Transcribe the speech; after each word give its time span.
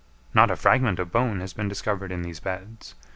Not 0.33 0.49
a 0.49 0.55
fragment 0.55 0.97
of 0.97 1.11
bone 1.11 1.41
has 1.41 1.53
been 1.53 1.67
discovered 1.69 2.11
in 2.11 2.23
these 2.23 2.39
beds. 2.39 2.95